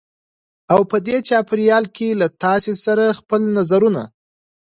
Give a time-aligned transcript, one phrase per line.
[0.73, 4.03] او په دې چاپېریال کې له تاسې سره خپل نظرونه